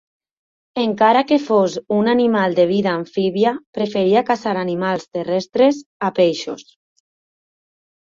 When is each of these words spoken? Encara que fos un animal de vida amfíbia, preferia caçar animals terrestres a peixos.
Encara 0.83 1.21
que 1.31 1.37
fos 1.49 1.75
un 1.97 2.09
animal 2.15 2.57
de 2.61 2.65
vida 2.73 2.95
amfíbia, 3.01 3.53
preferia 3.81 4.27
caçar 4.33 4.57
animals 4.65 5.09
terrestres 5.21 5.81
a 6.11 6.15
peixos. 6.23 6.69